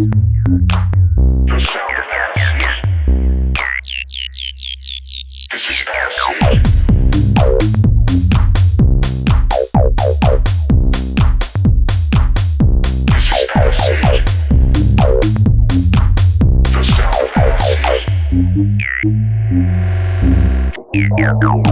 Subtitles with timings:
[0.00, 0.06] Yeah,
[21.42, 21.67] no.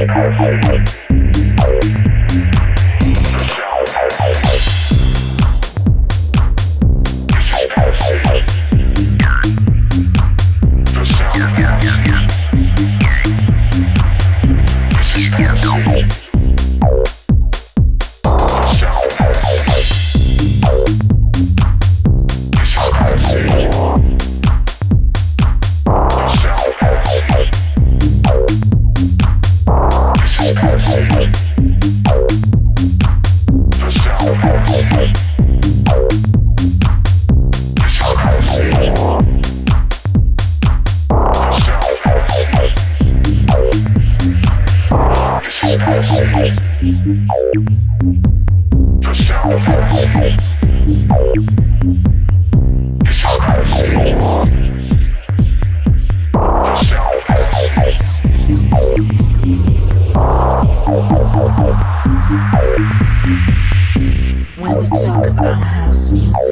[0.00, 0.84] I'm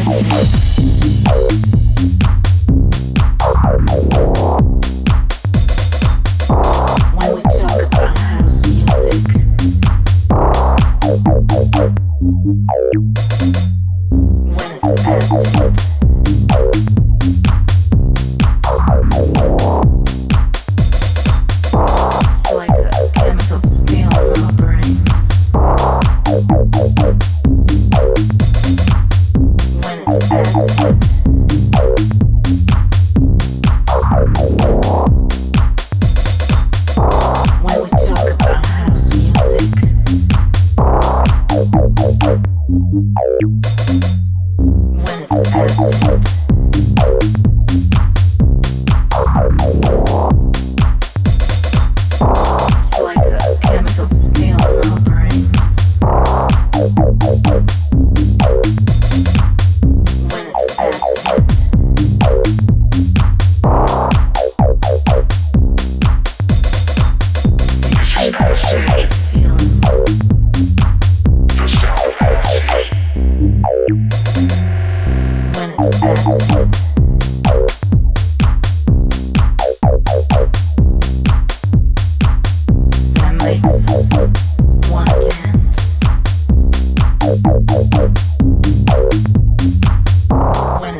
[0.00, 1.01] Dance.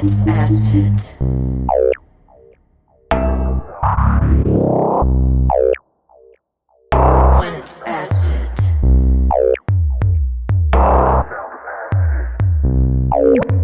[0.05, 1.01] it's acid.
[7.39, 8.51] When it's acid.
[13.13, 13.62] When it's acid.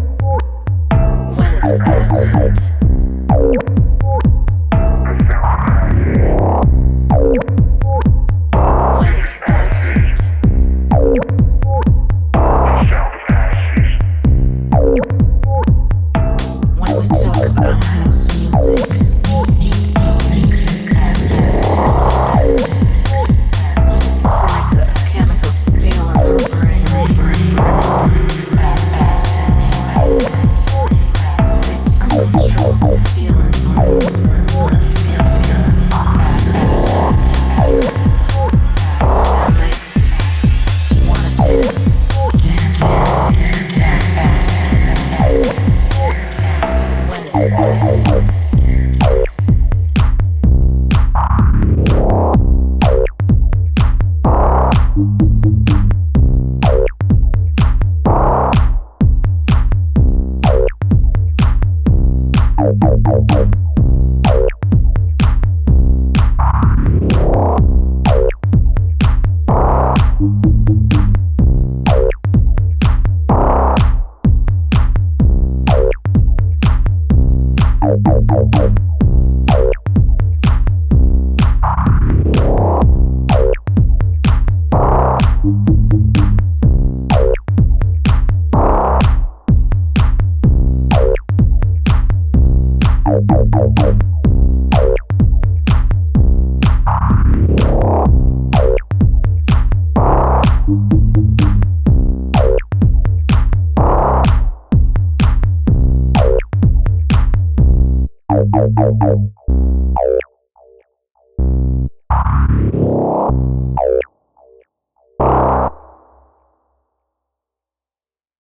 [93.09, 93.29] Thank